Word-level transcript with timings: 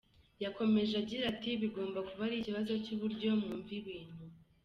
Yakomeje 0.43 0.93
agira 1.01 1.23
ati 1.33 1.49
“Bigomba 1.61 1.99
kuba 2.07 2.21
ari 2.27 2.35
ikibazo 2.39 2.71
cy’uburyo 2.83 3.29
mwumva 3.41 3.71
ibintu. 3.79 4.19